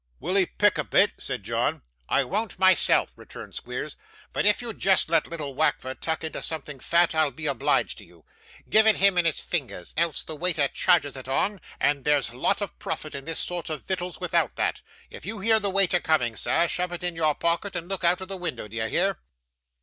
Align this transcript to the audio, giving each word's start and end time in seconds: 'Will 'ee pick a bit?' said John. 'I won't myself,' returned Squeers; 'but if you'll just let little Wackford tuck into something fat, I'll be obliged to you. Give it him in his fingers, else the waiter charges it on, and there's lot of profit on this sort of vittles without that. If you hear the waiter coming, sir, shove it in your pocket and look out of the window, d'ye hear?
'Will 0.19 0.35
'ee 0.39 0.47
pick 0.47 0.79
a 0.79 0.83
bit?' 0.83 1.13
said 1.19 1.43
John. 1.43 1.83
'I 2.09 2.23
won't 2.23 2.57
myself,' 2.57 3.15
returned 3.17 3.53
Squeers; 3.53 3.95
'but 4.33 4.47
if 4.47 4.59
you'll 4.59 4.73
just 4.73 5.09
let 5.11 5.27
little 5.27 5.53
Wackford 5.53 6.01
tuck 6.01 6.23
into 6.23 6.41
something 6.41 6.79
fat, 6.79 7.13
I'll 7.13 7.29
be 7.29 7.45
obliged 7.45 7.99
to 7.99 8.05
you. 8.05 8.25
Give 8.67 8.87
it 8.87 8.95
him 8.95 9.15
in 9.19 9.25
his 9.25 9.41
fingers, 9.41 9.93
else 9.95 10.23
the 10.23 10.35
waiter 10.35 10.67
charges 10.69 11.15
it 11.15 11.27
on, 11.27 11.61
and 11.79 12.03
there's 12.03 12.33
lot 12.33 12.63
of 12.63 12.79
profit 12.79 13.15
on 13.15 13.25
this 13.25 13.37
sort 13.37 13.69
of 13.69 13.85
vittles 13.85 14.19
without 14.19 14.55
that. 14.55 14.81
If 15.11 15.23
you 15.27 15.37
hear 15.37 15.59
the 15.59 15.69
waiter 15.69 15.99
coming, 15.99 16.35
sir, 16.35 16.67
shove 16.67 16.91
it 16.93 17.03
in 17.03 17.15
your 17.15 17.35
pocket 17.35 17.75
and 17.75 17.87
look 17.87 18.03
out 18.03 18.21
of 18.21 18.27
the 18.27 18.37
window, 18.37 18.67
d'ye 18.67 18.87
hear? 18.89 19.19